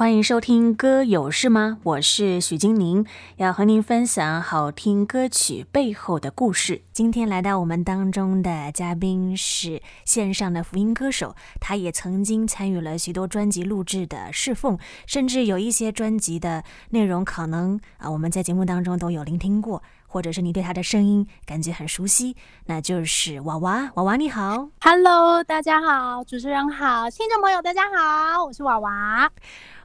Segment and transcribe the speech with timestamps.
[0.00, 1.76] 欢迎收听歌有事吗？
[1.82, 3.04] 我是许金宁，
[3.36, 6.80] 要和您分享好听歌曲背后的故事。
[6.90, 23.90] 今天来到我们当中的嘉宾是线上的福音歌手，他也曾经参与了许多专辑录制的侍奉，甚至有一些专辑的内容可能啊我们在节目当中都有聆听过，或者是你对他的声音感觉很熟悉，那就是娃娃。
[23.96, 29.30] 娃娃你好，Hello，大家好，主持人好，听众朋友大家好，我是娃娃。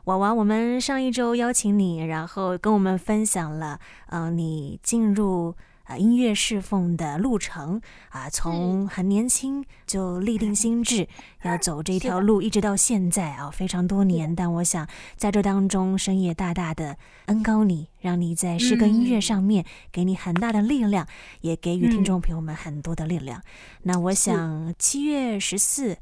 [0.06, 5.56] 娃娃，我们上一周邀请你，然后跟我们分享了，嗯、呃，你进入
[5.86, 11.08] 呃音乐侍奉的路程啊，从很年轻就立定心智
[11.42, 14.36] 要走这条路，一直到现在啊，非常多年。
[14.36, 21.08] 但我想在这当中，深夜大大的恩高你，让你在诗歌音乐上面给你很大的力量，
[21.42, 23.42] 也给予听众朋友们很多的力量。
[23.82, 25.98] 那我想七月十四，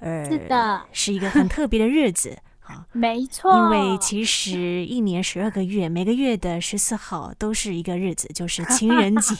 [0.00, 2.38] 呃，是的，是一个很特别的日子。
[2.92, 9.34] 没错，因为其实一年十二个月，每个月的十四号都是一个日子，就是情人节。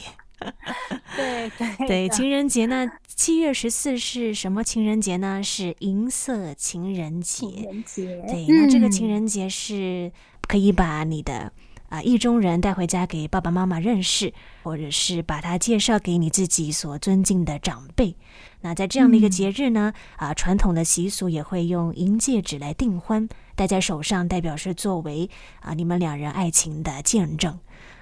[1.17, 5.43] 对 对对， 情人节呢，七月十四是什么情人节呢？
[5.43, 7.47] 是银色情人节。
[7.47, 8.25] 情人节。
[8.29, 10.13] 对，那这个情人节是
[10.47, 11.53] 可以把你的。
[11.89, 18.17] 啊，意中人带回家给爸爸妈妈认识，或者是把他介绍给你自己所尊敬的长辈。
[18.62, 27.59] 那在这样的一个节日呢，嗯、啊，传统的习俗也会用银戒指来订婚，戴在手上，代表是作为啊你们两人爱情的见证。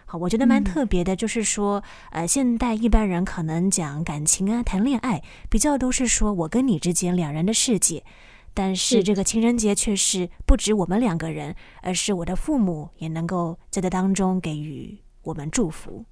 [0.06, 1.82] 好，我觉得蛮特别的，就是说，
[2.12, 8.04] 嗯、呃，现代一般人可能讲感情啊，谈恋爱，比较都是说我跟你之间两人的世界。
[8.54, 16.04] 但是这个情人节却是不止我们两个人，而是我的父母也能够在这当中给予我们祝福。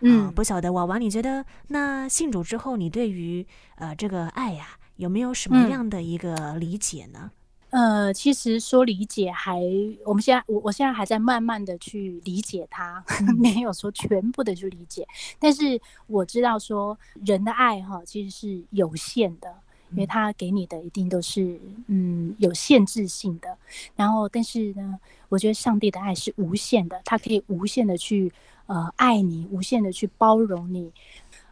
[0.00, 7.30] 嗯，呃、不晓得娃娃，你觉得那信主之后，你对于呃这个爱呀、啊，有没有什么样的一个理解呢？
[7.70, 9.60] 嗯、呃，其实说理解还，
[10.04, 13.04] 我们现在我我现在还在慢慢的去理解它，
[13.38, 15.06] 没有说全部的去理解。
[15.38, 19.54] 但是我知道说人的爱哈，其实是有限的。
[19.92, 23.56] 因为他给你的一定都是嗯有限制性的，
[23.96, 28.32] 然后但是呢，我觉得上帝的爱是无限的，他可以无限的去
[28.66, 30.90] 呃爱你，无限的去包容你。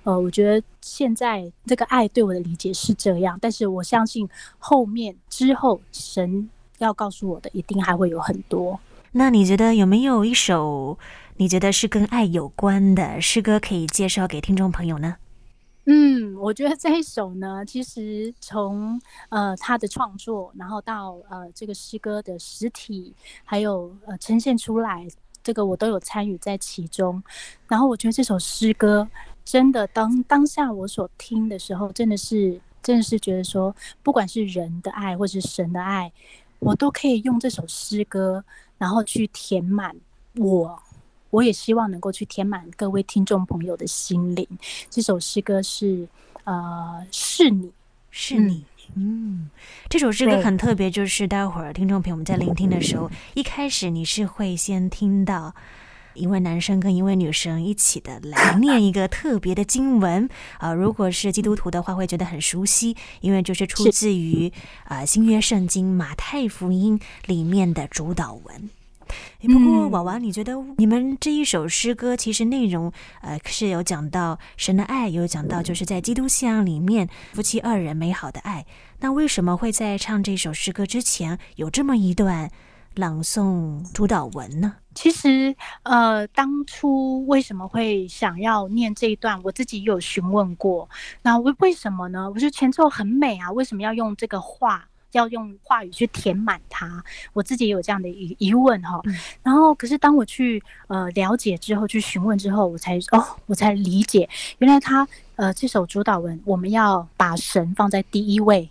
[0.04, 6.48] 呃，我觉得现在这个爱对我的理解是这样，但是我相信后面之后神
[6.78, 8.78] 要告诉我的一定还会有很多。
[9.12, 10.98] 那你觉得有没有一首
[11.38, 15.16] 你觉得是跟爱有关的诗歌可以介绍给听众朋友呢？
[15.88, 23.14] 嗯，我觉得这一首呢，其实从呃他的创作，然后到呃这个诗歌的实体，
[23.44, 25.06] 还有呃呈现出来，
[25.44, 27.22] 这个我都有参与在其中。
[27.68, 29.08] 然后我觉得这首诗歌
[29.44, 36.12] 真的当当下我所听的时候，真的是真的是觉得说，不管是人的爱或是神的爱，
[36.58, 38.44] 我都可以用这首诗歌，
[38.76, 39.94] 然后去填满
[40.34, 40.82] 我。
[41.30, 44.46] 我也希望能够去填满各位听众朋友的心灵。
[44.88, 46.06] 这首诗歌是，
[46.44, 47.70] 呃，是你
[48.10, 48.64] 是你，
[48.94, 49.50] 嗯，
[49.88, 55.54] 这首诗歌很特别，就是待会儿听众朋友们在聆听的时候，一开始你是会先听到
[56.14, 60.26] 一位男生跟一位女生一起的来 念一个特别的经文
[60.58, 60.74] 啊、呃。
[60.74, 64.50] 如果是基督徒的话，会觉得很熟悉，因为就是出自于
[64.84, 68.70] 啊、呃、新约圣经马太福音里面的主导文。
[69.42, 78.66] 不过，娃娃，你觉得你们这一首诗歌其实内容，呃，是有讲到神的爱，有讲到就是在基督信仰里面夫妻二人美好的爱。
[79.00, 82.50] 那为什么会在唱这首诗歌之前有这么一段
[82.94, 84.76] 朗诵主祷文呢？
[84.94, 90.88] 其实，呃，当初为什么会想要念这一段，我自己有询问过。
[91.22, 92.30] 那为为什么呢？
[92.30, 94.88] 我觉得前奏很美啊，为什么要用这个画？
[95.16, 99.00] 要用话语去填满它，我自己也有这样的疑疑问哈。
[99.42, 104.28] 然后，可是当我去呃了解之后，去询问之后，我才哦，我才理解，
[104.58, 105.06] 原来他
[105.36, 108.68] 呃这首主导文，我们要把神放在第一位，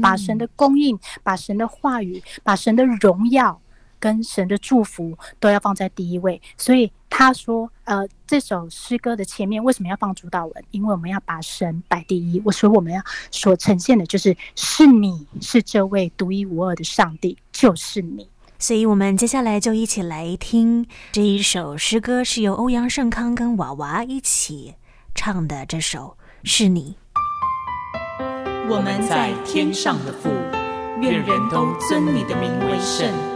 [0.00, 3.60] 把神的供应，把神的话语，把神的荣耀。
[3.98, 10.64] 跟神的祝福都要放在第一位，所以他说，呃，这首诗歌的前面为什么要放主导文？
[10.70, 12.40] 因为我们要把神摆第一。
[12.44, 13.00] 我说我们要
[13.30, 18.28] 所呈现的就是，是你是这位独一无二的上帝，就是你。
[18.58, 24.74] 所以，我们接下来就一起来听这一首诗歌，是由欧阳盛康跟娃娃一起
[25.14, 25.66] 唱的。
[25.66, 26.96] 这首是你。
[28.68, 30.30] 我们在天上的父，
[31.00, 33.35] 愿人都尊你的名为圣。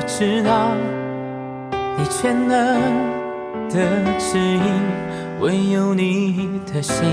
[0.00, 0.76] 我知道
[1.96, 2.56] 你全能
[3.68, 3.80] 的
[4.16, 4.62] 指引，
[5.40, 7.04] 唯有你的心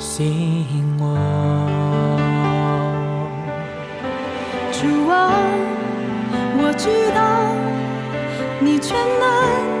[0.00, 1.04] 吸引我。
[4.72, 5.30] 主啊，
[6.58, 7.22] 我知道
[8.58, 9.79] 你全能。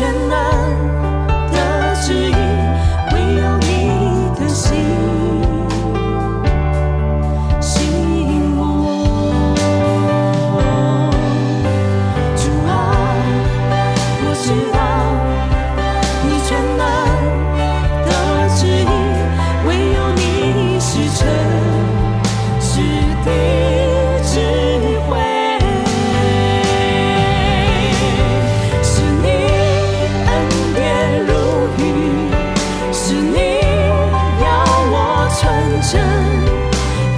[0.00, 0.49] 艰难。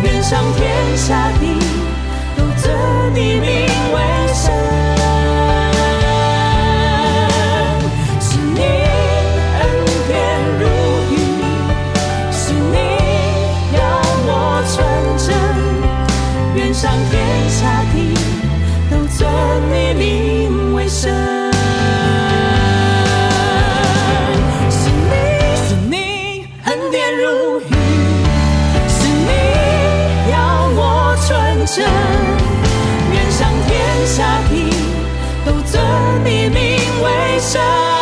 [0.02, 1.58] 愿上天下地
[2.36, 4.21] 都尊你名为
[36.24, 38.01] 你名为神。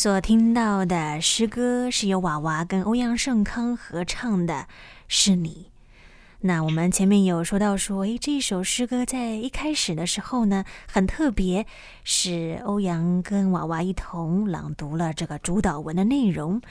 [0.00, 4.66] 所听到的诗歌是由娃娃跟欧阳胜康合唱的，
[5.08, 5.66] 是你。
[6.40, 11.66] 那我们前面有说到说，诶，这首诗歌在一开始的时候呢，很特别，
[12.02, 16.62] 是欧阳跟娃娃一同朗读了这个主导文的内容。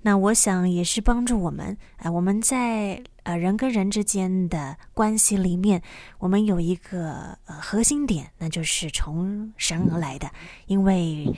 [0.00, 5.82] 那我想也是帮助我们，呃，我们在呃人跟人之间的关系里面，
[6.20, 10.30] 我们有一个呃核心点，那就是从神而来的，
[10.64, 11.30] 因为。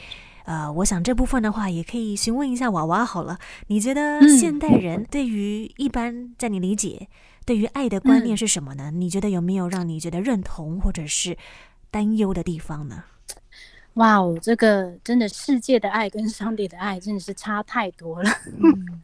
[0.51, 3.39] 呃，我想这部分的话，也可以询问一下娃娃好了。
[3.69, 7.07] 你觉得现代人对于一般，在你理解，
[7.47, 8.91] 对于爱的观念是什么呢？
[8.91, 11.39] 你觉得有没有让你觉得认同或者是
[11.89, 13.05] 担忧的地方呢？
[13.95, 18.31] 哇哦，这个真的世界的爱跟上帝的爱真的是差太多了。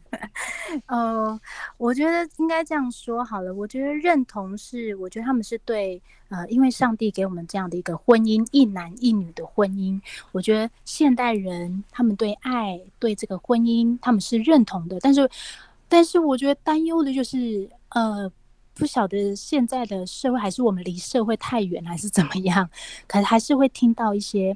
[0.87, 1.39] 呃，
[1.77, 3.53] 我觉得应该这样说好了。
[3.53, 10.01] 我觉得认同是，我觉得他们是对，呃，因为上帝给我们这样的一个婚姻，一男一女的婚姻。
[10.31, 14.97] 我觉得现代人他们对爱，对这个婚姻，他们是认同的。
[15.01, 15.29] 但是，
[15.89, 18.31] 但是我觉得担忧的就是，呃，
[18.77, 22.69] 不晓得现在的社会还是我们离社会太远，还是怎么样？
[23.07, 24.55] 可是还是会听到一些。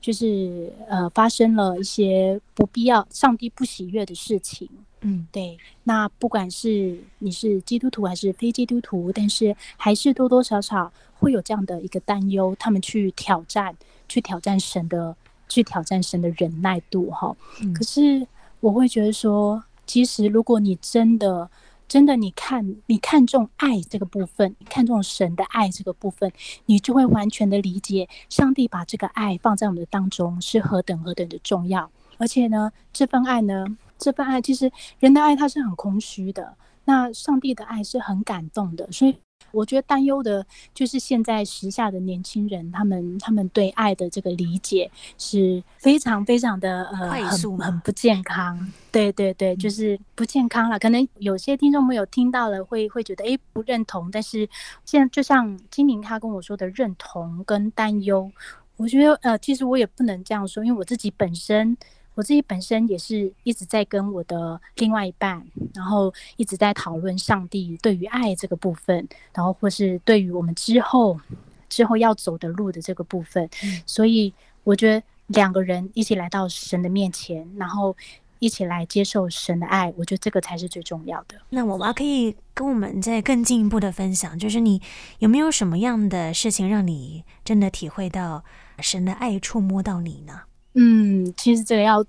[0.00, 4.68] 就是呃，发生了一些不必要、上帝不喜悦的事情。
[5.00, 5.58] 嗯，对。
[5.82, 13.76] 那不管是你是基督徒还是非基督徒，但是还是多多少少会有这样的一个担忧，他们去挑战，
[14.08, 15.16] 去挑战神的，
[15.48, 17.36] 去挑战神的忍耐度，哈。
[17.60, 17.74] 嗯。
[17.74, 18.24] 可是
[18.60, 21.50] 我会觉得说，其实如果你真的。
[21.88, 26.30] 真的，你看，你看重爱这个部分，你看重神的爱这个部分，
[26.66, 31.90] 你就会完全的理解上帝把这个爱放在我们的当中是何等何等的重要。
[32.18, 33.64] 而且呢，这份爱呢，
[33.96, 39.16] 这份爱其实人的爱它是很空虚的，那上帝的爱是很感动的，所以。
[39.50, 48.70] 我觉得担忧的就是现在时下的年轻人，他们他们对爱的这个理解是非常非常的呃很很不健康。
[48.92, 50.78] 对对对，就是不健康了。
[50.78, 54.48] 可能有些听众朋友听到了会会觉得诶不认同，但是
[54.84, 58.30] 现在就像金宁他跟我说的认同跟担忧，
[58.76, 61.76] 我觉得呃其实我也不能这样说，因为我自己本身。
[62.18, 65.40] 我自己本身也是一直在跟我的另外一半，
[65.72, 71.20] 然后一直在讨论上帝对于爱这个部分，然后或是对于我们之后
[71.68, 73.48] 之后要走的路的这个部分。
[73.62, 73.80] 嗯。
[73.86, 74.34] 所以
[74.64, 77.96] 我觉得两个人一起来到神的面前，然后
[78.40, 81.36] 一起来接受神的爱，我觉得这个才是最重要的。
[81.50, 84.82] 那娃娃可以跟我们再更进一步的分享，就是你
[85.20, 88.42] 有没有什么样的事情让你真的体会到
[88.80, 90.40] 神的爱触摸到你呢？
[90.80, 92.04] 嗯，其实这个要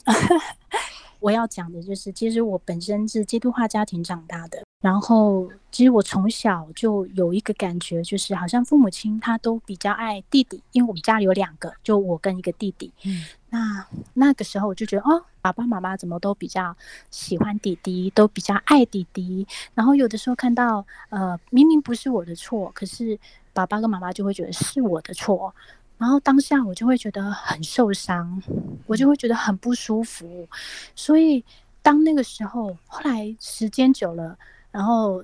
[1.20, 12.94] 我要讲的就是，其实我本身是基督化家庭长大的，然后其实我从小就有一个感觉，就是好像父母亲他都比较爱弟弟，因为我们家里有两个，就我跟一个弟弟。
[13.04, 16.78] 嗯，那那个时候我就觉得，哦，爸爸妈妈怎么都比较
[17.10, 19.48] 喜欢弟弟，都比较爱弟弟。
[19.74, 23.20] 然后有的时候看到，呃，明明不是我的错，可是
[23.52, 25.54] 爸爸跟妈妈就会觉得是我的错。
[26.00, 28.42] 然后当下我就会觉得很受伤，
[28.88, 30.48] 我就会觉得很不舒服。
[30.96, 31.44] 所以
[31.82, 34.40] 当那个时候，后来时间久了，
[34.72, 35.22] 然后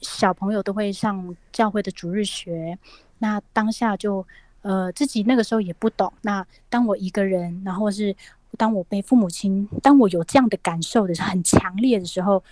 [0.00, 2.76] 小朋友都会上教会的主日学，
[3.18, 4.26] 那当下就
[4.62, 6.12] 呃自己那个时候也不懂。
[6.22, 8.14] 那当我一个人，然后是
[8.56, 12.42] 当我被父母亲，当我有这样的感受的时候，很强烈的时候，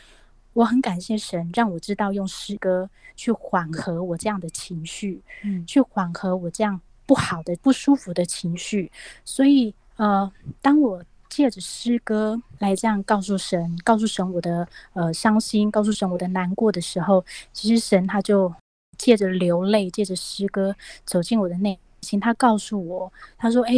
[0.53, 6.81] 我很感谢神，让我知道用诗歌去缓和我这样的情绪，嗯，去缓和我这样。
[7.07, 8.91] 不好的、不舒服的情绪，
[9.25, 18.53] 所以呃，当我借着诗歌来这样告诉神、告诉神我的呃伤心、告诉神我的难过的时候，其实神他就
[18.99, 23.73] 借着流泪、借着诗歌走进我的内心，他告诉我，他说：“哎，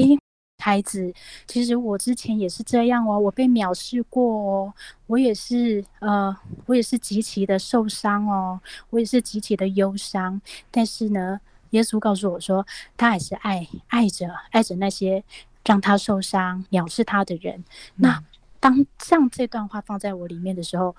[0.62, 1.12] 孩子，
[1.46, 4.74] 其实我之前也是这样哦，我被藐视过哦，
[5.06, 6.34] 我也是呃，
[6.66, 15.24] 我也是极其的受伤哦，我也是极其的忧伤，但是呢。”耶稣告诉我说，他还是爱爱着爱着那些
[15.64, 17.64] 让他受伤、藐视他的人。
[17.96, 18.22] 那
[18.60, 20.94] 当这样这段话放在我里面的时候，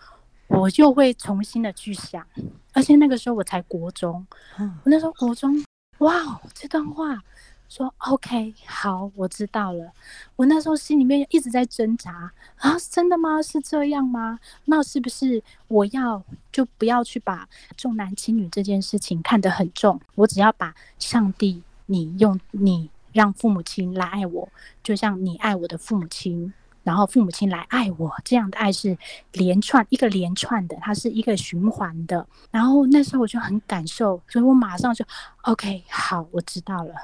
[0.47, 2.25] 我就会重新的去想。
[2.73, 4.25] 而且那个时候我才国中，
[4.57, 5.63] 我那时候国中，
[5.99, 7.23] 哇，这段话。
[7.69, 9.91] 说 OK，好，我知道了。
[10.35, 13.39] 我那时候心里面一直在挣扎啊，真的吗？
[13.41, 14.39] 是这样吗？
[14.65, 16.21] 那是不是我要
[16.51, 17.47] 就不要去把
[17.77, 20.01] 重男轻女这件事情看得很重？
[20.15, 24.49] 我只要把上帝，你用你让父母亲来爱我，
[24.81, 26.51] 就像你爱我的父母亲，
[26.83, 28.97] 然后父母亲来爱我，这样的爱是
[29.33, 32.27] 连串一个连串的，它是一个循环的。
[32.49, 35.05] 然后那时候我就很感受，所以我马上就
[35.43, 36.95] OK，好，我知道了。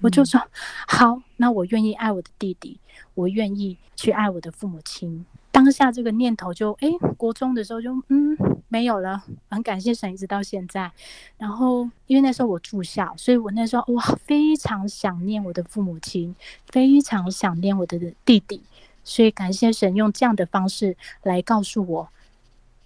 [0.00, 0.40] 我就说
[0.86, 2.78] 好，那我愿意爱我的弟弟，
[3.14, 5.24] 我愿意去爱我的父母亲。
[5.50, 8.36] 当下这个念头就哎，国中的时候就嗯
[8.68, 10.92] 没有了，很感谢神一直到现在。
[11.36, 16.36] 然后因为那时候我住校，所以我那时候哇非常想念我的父母亲，
[16.68, 18.62] 非常想念我的弟弟，
[19.02, 22.08] 所以感谢神用这样的方式来告诉我，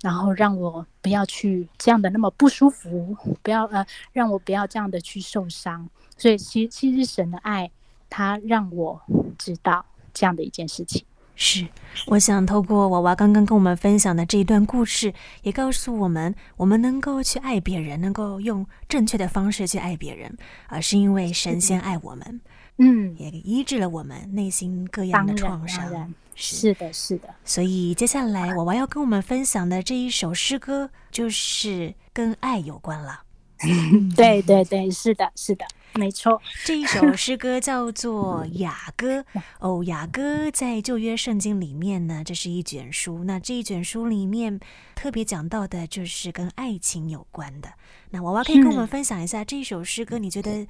[0.02, 5.88] 然后让我不要去这样的那么不舒服，不要呃让我不要这样的去受伤。
[6.18, 7.70] 所以，其其实神的爱，
[8.10, 9.00] 他让我
[9.38, 11.04] 知道这样的一件事情。
[11.34, 11.66] 是，
[12.06, 20.36] 我想透过娃娃刚刚跟我们分享的这一段故事，也告诉我们，我们能够去爱别人，能够用正确的方式去爱别人，
[20.68, 22.40] 而是因为神先爱我们。
[22.78, 26.12] 嗯，也医治了我们内心各样的创伤。
[26.34, 27.28] 是的，是的。
[27.44, 33.22] 所以接下来娃娃要跟我们分享的这一首诗歌，就是跟爱有关了。
[34.16, 35.64] 对对对，是的，是的。
[35.94, 39.20] 没错，这一首诗歌叫做《雅歌
[39.60, 43.24] 》哦，《雅歌》在旧约圣经里面呢，这是一卷书。
[43.24, 44.58] 那这一卷书里面
[44.94, 47.68] 特别讲到的就是跟爱情有关的。
[48.10, 50.66] 那娃娃可以跟我们分享一下这一首诗歌，你觉得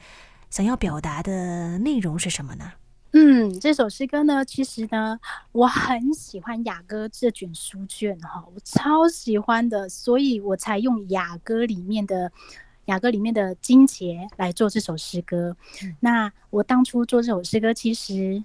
[0.51, 2.73] 想要表达的内容是什么呢？
[3.13, 5.19] 嗯，这首诗歌呢，其实呢，
[5.53, 12.33] 我很喜欢《雅歌》这卷书卷哈，我超喜欢的，所以我才用《雅歌》里面的。
[12.87, 15.57] 雅歌里面的金节来做这首诗歌。
[15.85, 15.97] 嗯。
[16.01, 18.43] 那我当初做这首诗歌，其实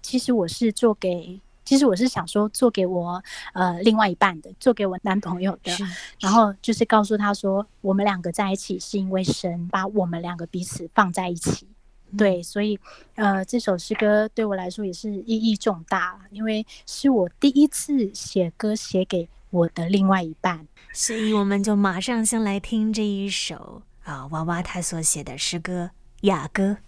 [0.00, 3.20] 其实我是做给，其实我是想说做给我
[3.52, 5.72] 呃另外一半的，做给我男朋友的。
[6.20, 11.66] 然后就是告诉他说，我们两个在一起是因为神把我们两个彼此放在一起。
[12.12, 12.16] 嗯。
[12.16, 12.78] 对，所以
[13.14, 20.66] 呃这首诗歌对我来说也是意义重大，因为是我第一次写歌写给我的另外一半。
[20.92, 25.90] 所以我们就马上先来听这一首啊，娃娃他所写的诗歌
[26.26, 26.78] 《雅歌》。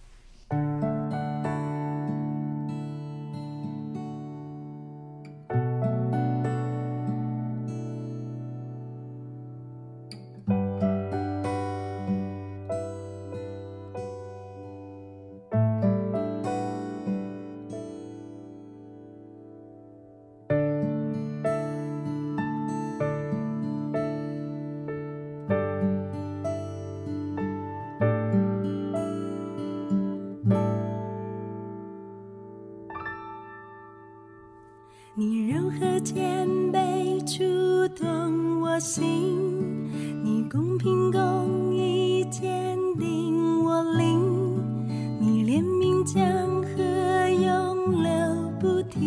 [46.05, 49.01] 江河永流不停。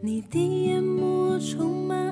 [0.00, 2.09] 你的眼眸充满。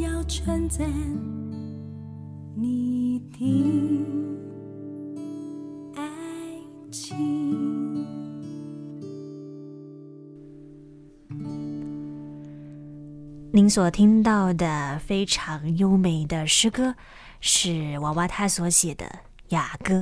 [0.00, 0.88] 要称赞
[2.56, 4.00] 你的
[5.94, 6.02] 爱
[6.90, 8.06] 情
[13.52, 16.94] 您所听到的非常优美的诗歌，
[17.40, 19.06] 是娃娃他所写的
[19.48, 19.94] 《雅歌》。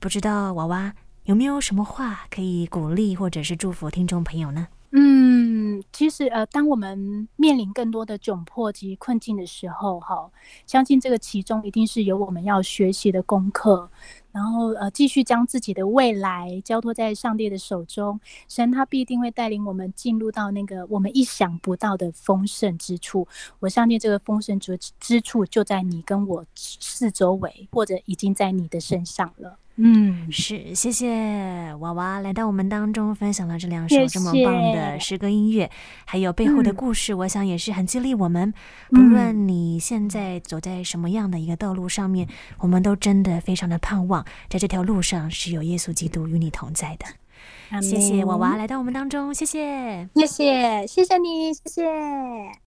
[0.00, 0.92] 不知道娃娃
[1.24, 4.66] 有没有什么话可以鼓励或者是祝福听众朋友呢？
[4.96, 10.30] 嗯，其实呃，当我们面临更多的窘迫及困境的时候，哈，
[10.68, 13.90] 相信这个其中一定是有我们要学习的功课。
[14.34, 18.18] 然后呃，继续将自己的未来交托在上帝的手中，
[18.48, 23.28] 神他必定会带领我们进入到那个我们意想不到的丰盛之处。
[23.60, 29.56] 我相信这个丰盛之之处就在你跟我四周围，或者已经在你的身上了。
[29.76, 35.70] 嗯，是，谢谢娃娃来到我们当中，分享了这两首这么棒的诗歌音乐，谢谢，
[36.04, 38.54] 还有背后的故事，我想也是很激励我们。
[38.90, 42.28] 不论你现在走在什么样的一个道路上面，
[42.60, 47.06] 我们都真的非常的盼望，在这条路上是有耶稣基督与你同在的。
[47.80, 52.60] 谢谢娃娃来到我们当中，谢谢，谢谢，谢谢你，谢谢。